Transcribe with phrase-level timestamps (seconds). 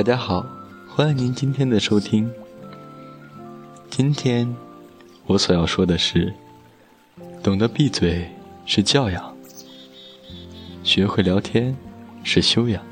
[0.00, 0.46] 大家好，
[0.88, 2.32] 欢迎您今天的收听。
[3.90, 4.56] 今天
[5.26, 6.32] 我所要说的是，
[7.42, 8.26] 懂得闭嘴
[8.64, 9.36] 是教养，
[10.82, 11.76] 学会聊天
[12.24, 12.82] 是修养。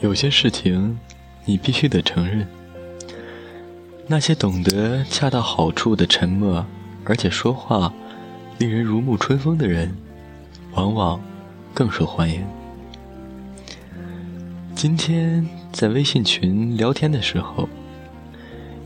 [0.00, 0.98] 有些事情
[1.44, 2.48] 你必须得承认，
[4.06, 6.64] 那些懂得恰到好处的沉默，
[7.04, 7.92] 而且说话
[8.56, 9.94] 令人如沐春风的人，
[10.72, 11.20] 往往
[11.74, 12.44] 更受欢迎。
[14.74, 17.68] 今天在微信群聊天的时候，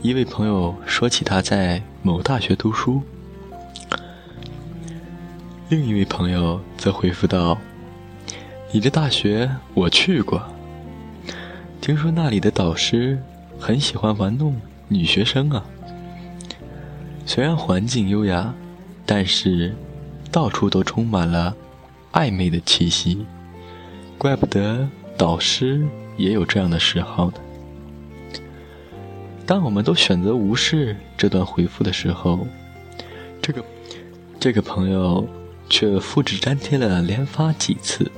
[0.01, 3.01] 一位朋友说起他在某大学读书，
[5.69, 7.57] 另一位朋友则回复道
[8.73, 10.41] ：“你这大学我去过，
[11.79, 13.21] 听说那里的导师
[13.59, 15.63] 很喜欢玩弄女学生啊。
[17.25, 18.53] 虽然环境优雅，
[19.05, 19.73] 但是
[20.31, 21.55] 到处都充满了
[22.13, 23.25] 暧昧的气息，
[24.17, 25.85] 怪不得。”导师
[26.17, 27.33] 也有这样的嗜好呢。
[29.45, 32.47] 当我们都选择无视这段回复的时候，
[33.39, 33.63] 这个
[34.39, 35.27] 这个朋友
[35.69, 38.11] 却复制粘贴了连发几次，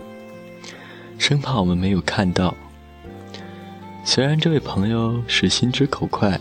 [1.17, 2.55] 生怕我们没有看到。
[4.05, 6.39] 虽然这位朋友是心直口快，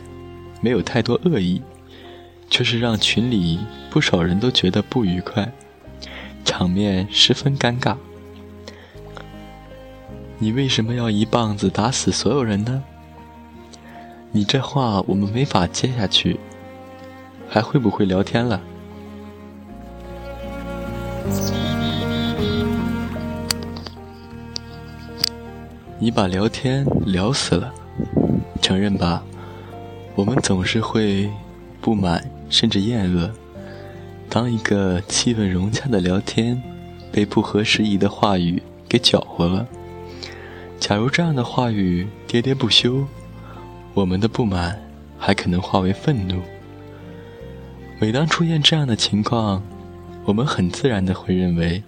[0.61, 1.61] 没有太多恶意，
[2.49, 3.59] 却是让群里
[3.91, 5.53] 不少人都觉得不愉快，
[6.57, 7.97] 场面十分尴尬。
[10.39, 12.81] 你为什么要一棒子打死所有人呢？
[14.31, 16.39] 你这话我们没法接下去，
[17.49, 18.61] 还会不会聊天了？
[25.99, 27.75] 你把聊天聊死了，
[28.63, 29.25] 承认吧，
[30.14, 31.29] 我们总是会
[31.81, 33.29] 不满甚至厌恶。
[34.34, 36.61] 当一个气氛融洽的聊天
[37.12, 39.64] 被不合时宜的话语给搅和了。
[40.80, 43.06] 假如这样的话语喋喋不休，
[43.95, 44.77] 我们的不满
[45.20, 46.42] 还可能化为愤怒。
[48.00, 49.62] 每当出现这样的情况，
[50.24, 51.80] 我们很自然的会认为，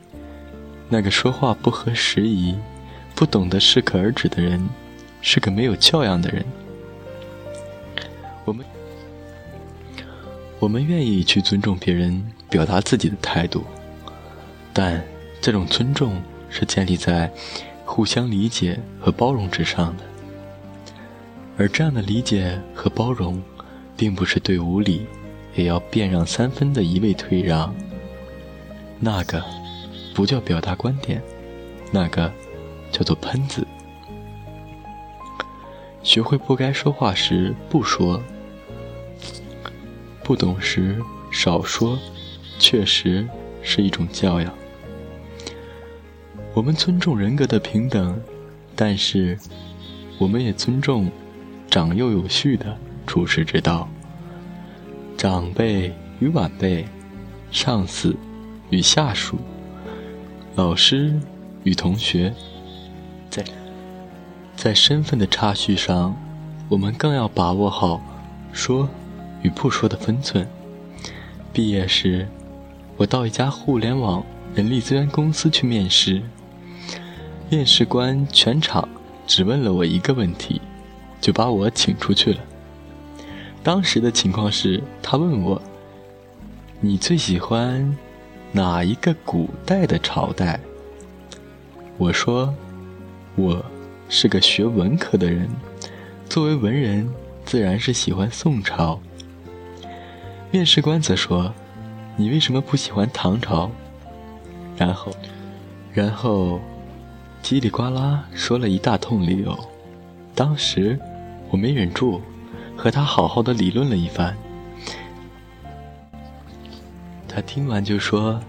[0.88, 2.54] 那个说话不合时宜、
[3.16, 4.64] 不懂得适可而止的人，
[5.20, 6.44] 是个没有教养的人。
[8.44, 8.64] 我们
[10.60, 13.64] 我们愿意去尊重别人表达自己的态度，
[14.72, 15.02] 但
[15.40, 17.30] 这种尊重是建立在。
[17.88, 20.02] 互相理解和包容之上的，
[21.56, 23.40] 而这样的理解和包容，
[23.96, 25.06] 并不是对无理
[25.54, 27.72] 也要辩让三分的一味退让。
[28.98, 29.42] 那个
[30.12, 31.22] 不叫表达观点，
[31.92, 32.30] 那个
[32.90, 33.64] 叫做喷子。
[36.02, 38.20] 学会不该说话时不说，
[40.24, 41.96] 不懂时少说，
[42.58, 43.26] 确实
[43.62, 44.52] 是一种教养。
[46.54, 48.18] 我们尊重人格的平等，
[48.74, 49.38] 但是
[50.18, 51.10] 我们也尊重
[51.70, 53.88] 长幼有序的处世之道。
[55.16, 56.86] 长辈与晚辈，
[57.50, 58.16] 上司
[58.70, 59.36] 与下属，
[60.54, 61.18] 老师
[61.64, 62.32] 与同学，
[63.28, 63.44] 在
[64.54, 66.16] 在身份的差序上，
[66.68, 68.00] 我们更要把握好
[68.52, 68.88] 说
[69.42, 70.46] 与不说的分寸。
[71.52, 72.26] 毕业时，
[72.96, 74.24] 我到一家互联网
[74.54, 76.22] 人力资源公司去面试。
[77.50, 78.88] 面试官全场
[79.26, 80.60] 只问了我一个问题，
[81.20, 82.40] 就把我请出去了。
[83.62, 85.60] 当时的情况是他问我
[86.80, 87.96] ：“你最喜欢
[88.52, 90.58] 哪一个古代的朝代？”
[91.98, 92.54] 我说
[93.36, 93.64] ：“我
[94.08, 95.48] 是个学文科的人，
[96.28, 97.08] 作为文人，
[97.44, 98.98] 自然是喜欢宋朝。”
[100.50, 101.52] 面试官则说
[102.16, 103.70] ：“你为什么不喜欢唐朝？”
[104.76, 105.12] 然后，
[105.92, 106.60] 然后。
[107.42, 109.56] 叽里呱啦说了一大通理由，
[110.34, 110.98] 当时
[111.48, 112.20] 我没忍住，
[112.76, 114.36] 和他好好的理论了一番。
[117.28, 118.40] 他听完就说：“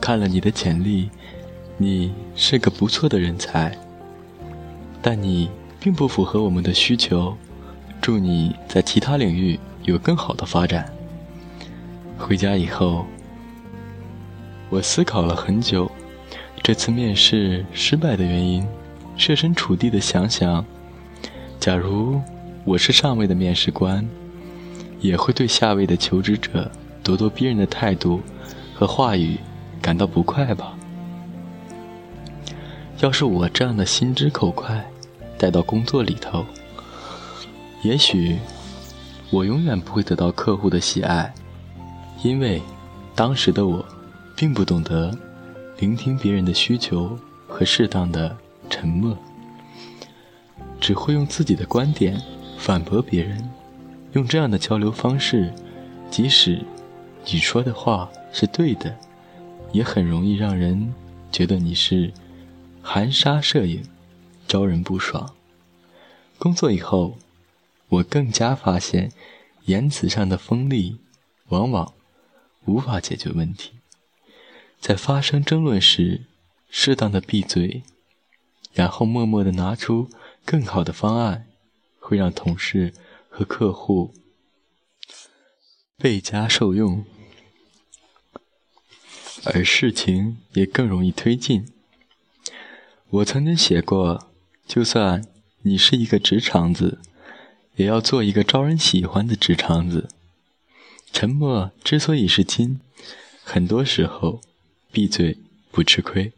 [0.00, 1.10] 看了你的简历，
[1.76, 3.76] 你是个不错的人才，
[5.02, 7.36] 但你并不符合我们的需求。
[8.00, 10.90] 祝你在其他领域有更好的发展。”
[12.16, 13.04] 回家以后，
[14.70, 15.90] 我思考了很久。
[16.62, 18.66] 这次面试失败的原因，
[19.16, 20.64] 设身处地的想想，
[21.58, 22.20] 假如
[22.64, 24.06] 我是上位的面试官，
[25.00, 26.70] 也会对下位的求职者
[27.02, 28.20] 咄咄逼人的态度
[28.74, 29.38] 和话语
[29.80, 30.74] 感到不快吧？
[32.98, 34.84] 要是我这样的心直口快
[35.38, 36.44] 带到工作里头，
[37.82, 38.36] 也许
[39.30, 41.32] 我永远不会得到客户的喜爱，
[42.22, 42.60] 因为
[43.14, 43.82] 当时的我
[44.38, 45.12] 并不懂得。
[45.78, 47.18] 聆听别人的需求
[47.48, 48.36] 和适当的
[48.70, 49.18] 沉默。
[50.80, 52.20] 只会用自己的观点
[52.56, 53.50] 反驳别人，
[54.12, 55.52] 用这样的交流方式，
[56.08, 56.64] 即使
[57.26, 58.96] 你说的话是对的，
[59.72, 60.94] 也很容易让人
[61.32, 62.12] 觉得你是
[62.80, 63.82] 含沙射影，
[64.46, 65.34] 招人不爽。
[66.38, 67.16] 工作以后，
[67.88, 69.10] 我更加发现，
[69.64, 70.98] 言辞上的锋利，
[71.48, 71.92] 往往
[72.66, 73.72] 无法解决问题。
[74.80, 76.22] 在发生争论时，
[76.70, 77.82] 适当的闭嘴，
[78.72, 80.08] 然后默默的拿出
[80.44, 81.46] 更好的方案，
[81.98, 82.94] 会让同事
[83.28, 84.14] 和客户
[85.96, 87.04] 倍加受用，
[89.44, 91.66] 而事情也更容易推进。
[93.10, 94.30] 我曾经写过，
[94.66, 95.26] 就算
[95.62, 97.00] 你是一个直肠子，
[97.76, 100.08] 也要做一个招人喜欢的直肠子。
[101.12, 102.80] 沉默之所以是金，
[103.42, 104.40] 很多时候。
[104.92, 105.36] 闭嘴
[105.70, 106.32] 不吃亏。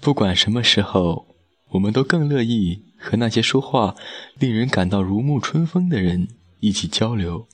[0.00, 1.26] 不管什么时候，
[1.70, 3.94] 我们都更乐意和那些说话
[4.38, 6.28] 令人感到如沐春风的人
[6.60, 7.46] 一起交流。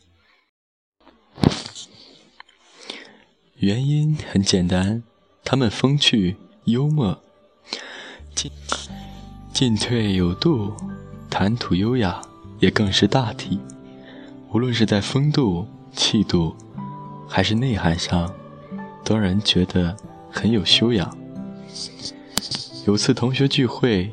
[3.56, 5.02] 原因很简单，
[5.44, 7.22] 他们风趣幽默，
[8.34, 8.50] 进
[9.52, 10.74] 进退有度，
[11.28, 12.22] 谈吐优雅，
[12.60, 13.58] 也更是大体。
[14.50, 16.56] 无论是在风度、气度，
[17.28, 18.32] 还是内涵上。
[19.16, 19.96] 让人觉得
[20.30, 21.16] 很有修养。
[22.86, 24.12] 有次同学聚会，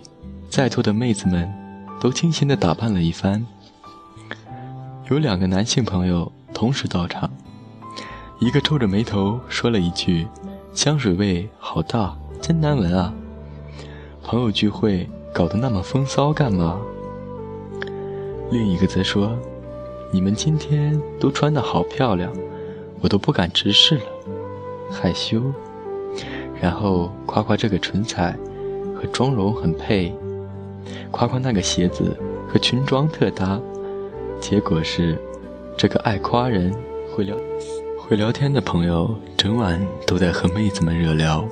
[0.50, 1.52] 在座的妹子们
[2.00, 3.46] 都精心的打扮了一番。
[5.10, 7.30] 有两个男性朋友同时到场，
[8.40, 10.28] 一个皱着眉头说了一句
[10.74, 13.14] ：“香水味好大，真难闻啊！”
[14.24, 16.80] 朋友聚会搞得那么风骚干嘛？
[18.52, 19.38] 另一个则说
[20.12, 22.32] ：“你们今天都穿得好漂亮，
[23.00, 24.04] 我都不敢直视了。”
[24.92, 25.42] 害羞，
[26.62, 28.38] 然后夸夸这个唇彩
[28.96, 30.14] 和妆容很配，
[31.12, 32.18] 夸夸那个鞋子
[32.48, 33.60] 和裙装特搭。
[34.40, 35.18] 结果是，
[35.78, 36.74] 这个爱夸人、
[37.14, 37.36] 会聊、
[37.98, 41.48] 会聊天的朋友，整晚都在和妹子们热聊，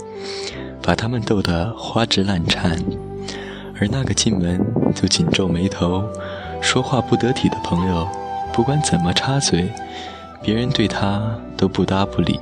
[0.81, 2.77] 把他们逗得花枝乱颤；
[3.79, 4.63] 而那个进门
[4.93, 6.03] 就紧皱眉头、
[6.61, 8.07] 说话不得体的朋友，
[8.53, 9.71] 不管怎么插嘴，
[10.43, 12.39] 别人对他都不搭不理。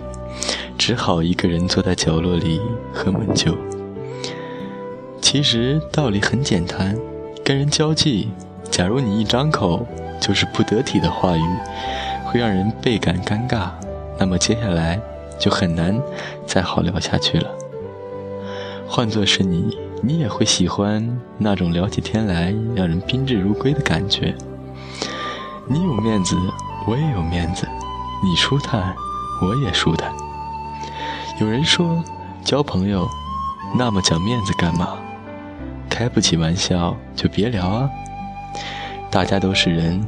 [0.83, 2.60] 只好一个人坐在角落里
[2.92, 3.56] 喝闷酒。
[5.22, 6.98] 其实道理很简单，
[7.45, 8.30] 跟人交际，
[8.72, 9.86] 假如你一张口
[10.19, 11.44] 就是不得体的话语，
[12.25, 13.69] 会让人倍感尴尬，
[14.18, 15.00] 那么接下来
[15.38, 16.01] 就很难
[16.48, 17.48] 再好聊下去了。
[18.88, 24.33] 换作是你，你也会喜欢那种聊起天来让人宾至如归的感觉。
[25.68, 26.36] 你有面子，
[26.88, 27.68] 我也有面子，
[28.24, 28.95] 你舒坦，
[29.44, 30.12] 我也舒坦。
[31.41, 32.03] 有人说，
[32.45, 33.09] 交朋友
[33.75, 34.89] 那么讲面子干嘛？
[35.89, 37.89] 开不起玩笑就别聊啊！
[39.09, 40.05] 大家都是人，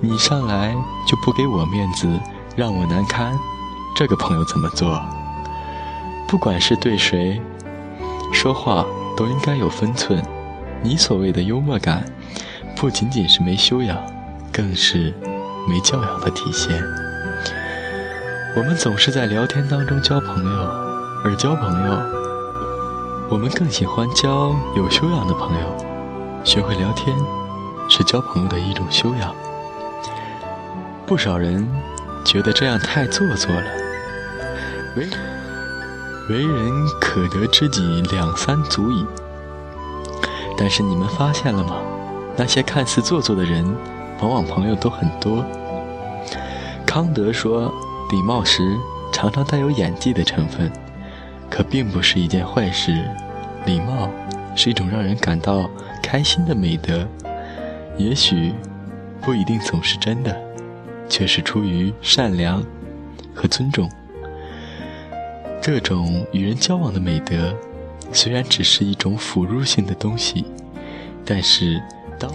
[0.00, 0.74] 你上来
[1.06, 2.08] 就不给我面子，
[2.56, 3.38] 让我难堪，
[3.94, 4.98] 这个朋友怎么做？
[6.26, 7.38] 不管是对谁
[8.32, 10.24] 说话，都应该有分寸。
[10.82, 12.06] 你所谓的幽默感，
[12.74, 13.98] 不仅仅是没修养，
[14.50, 15.12] 更是
[15.68, 16.82] 没教养的体现。
[18.56, 20.62] 我们总是在聊天当中交朋友，
[21.24, 21.92] 而交朋友，
[23.28, 25.76] 我们更喜欢交有修养的朋友。
[26.44, 27.16] 学会聊天，
[27.88, 29.34] 是交朋友的一种修养。
[31.04, 31.68] 不少人
[32.24, 33.64] 觉得这样太做作了。
[34.96, 35.08] 为
[36.30, 39.04] 为人可得知己两三足矣。
[40.56, 41.74] 但是你们发现了吗？
[42.36, 43.66] 那些看似做作的人，
[44.20, 45.44] 往往朋友都很多。
[46.86, 47.74] 康德说。
[48.10, 48.78] 礼貌时
[49.12, 50.70] 常常带有演技的成分，
[51.50, 53.04] 可并不是一件坏事。
[53.66, 54.08] 礼貌
[54.54, 55.68] 是一种让人感到
[56.02, 57.06] 开心的美德，
[57.96, 58.52] 也许
[59.20, 60.36] 不一定总是真的，
[61.08, 62.62] 却是出于善良
[63.34, 63.90] 和尊重。
[65.62, 67.54] 这种与人交往的美德，
[68.12, 70.44] 虽然只是一种辅助性的东西，
[71.24, 71.82] 但是
[72.18, 72.30] 当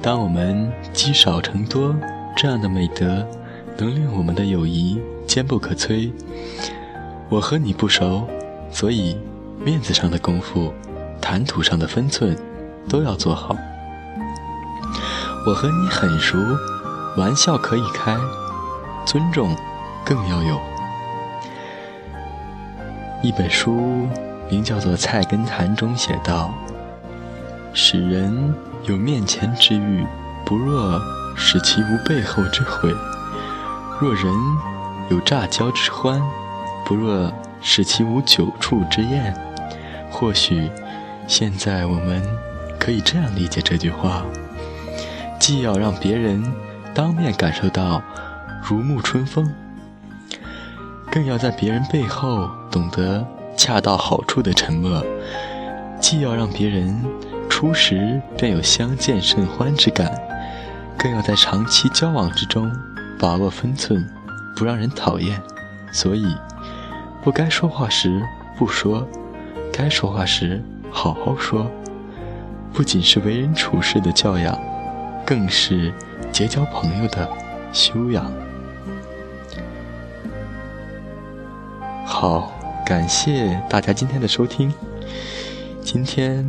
[0.00, 1.94] 当我们积少成多，
[2.36, 3.26] 这样的美德。
[3.78, 6.10] 能令我们的友谊坚不可摧。
[7.28, 8.28] 我和你不熟，
[8.70, 9.16] 所以
[9.64, 10.72] 面子上的功夫、
[11.20, 12.36] 谈吐上的分寸
[12.88, 13.56] 都要做好。
[15.46, 16.38] 我和你很熟，
[17.16, 18.16] 玩笑可以开，
[19.06, 19.56] 尊重
[20.04, 20.60] 更要有。
[23.22, 24.08] 一本书
[24.50, 26.52] 名叫做《菜根谭》中写道
[27.72, 30.04] ：“使人有面前之欲，
[30.44, 31.00] 不若
[31.36, 32.94] 使其无背后之悔。”
[34.02, 34.34] 若人
[35.10, 36.20] 有乍交之欢，
[36.84, 39.32] 不若使其无久处之厌；
[40.10, 40.68] 或许，
[41.28, 42.20] 现在我们
[42.80, 44.24] 可以这样理解这句话：
[45.38, 46.42] 既要让别人
[46.92, 48.02] 当面感受到
[48.60, 49.48] 如沐春风，
[51.08, 53.24] 更要在别人背后懂得
[53.56, 55.00] 恰到好处的沉默；
[56.00, 57.00] 既要让别人
[57.48, 60.12] 初时便有相见甚欢之感，
[60.98, 62.68] 更要在长期交往之中
[63.22, 64.04] 把握分寸，
[64.56, 65.40] 不让人讨厌。
[65.92, 66.26] 所以，
[67.22, 68.20] 不该说话时
[68.58, 69.06] 不说。
[69.72, 70.60] 该说话时
[70.90, 71.70] 好好说，
[72.72, 74.58] 不仅是为人处事的教养，
[75.24, 75.94] 更是
[76.32, 77.30] 结交朋友的
[77.72, 78.28] 修养。
[82.04, 82.52] 好，
[82.84, 84.74] 感谢大家今天的收听，
[85.80, 86.44] 今天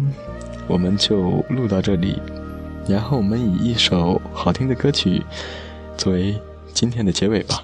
[0.67, 2.19] 我们就录到这里，
[2.87, 5.23] 然后我们以一首好听的歌曲
[5.95, 6.35] 作为
[6.83, 7.63] 今天的结尾吧。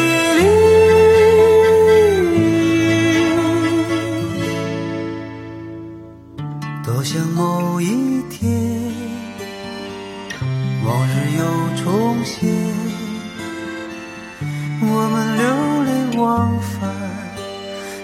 [16.21, 16.87] 往返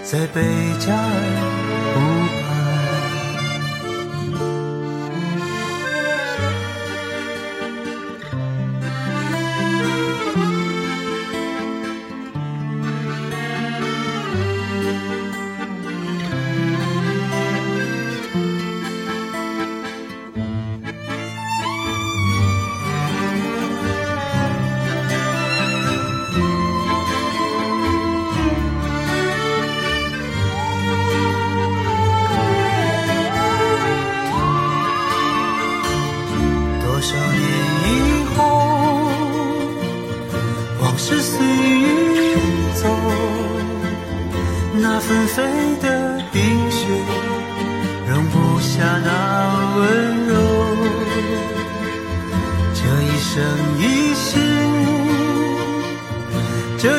[0.02, 0.42] 在贝
[0.80, 1.57] 加尔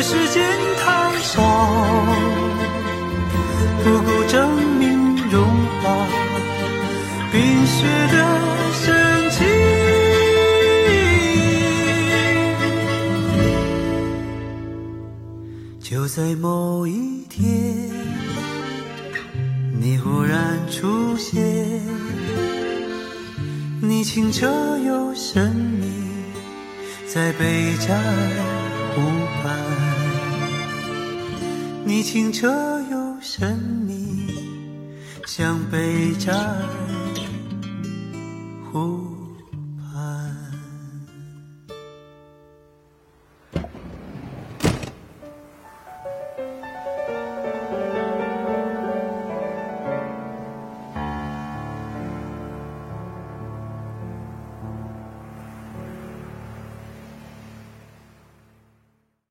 [0.09, 0.43] 时间
[0.75, 1.39] 太少，
[3.83, 4.49] 不够证
[4.79, 5.45] 明融
[5.83, 6.07] 化
[7.31, 8.15] 冰雪的
[8.73, 9.37] 深情。
[15.79, 17.91] 就在某一天。
[19.79, 21.39] 你忽然出现，
[23.79, 24.47] 你清澈
[24.79, 25.85] 又神秘，
[27.05, 28.01] 在贝加尔
[28.95, 29.01] 湖
[29.43, 29.88] 畔。
[31.89, 32.47] 你清澈
[32.91, 34.27] 又神秘，
[35.25, 36.55] 像杯盏。